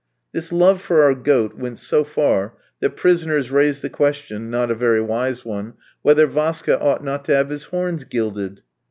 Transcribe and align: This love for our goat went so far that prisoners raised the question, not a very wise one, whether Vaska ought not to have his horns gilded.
This 0.31 0.51
love 0.51 0.81
for 0.81 1.03
our 1.03 1.13
goat 1.13 1.53
went 1.55 1.77
so 1.77 2.03
far 2.03 2.55
that 2.79 2.95
prisoners 2.95 3.51
raised 3.51 3.83
the 3.83 3.89
question, 3.91 4.49
not 4.49 4.71
a 4.71 4.73
very 4.73 4.99
wise 4.99 5.45
one, 5.45 5.73
whether 6.01 6.25
Vaska 6.25 6.81
ought 6.81 7.03
not 7.03 7.23
to 7.25 7.35
have 7.35 7.49
his 7.51 7.65
horns 7.65 8.03
gilded. 8.03 8.63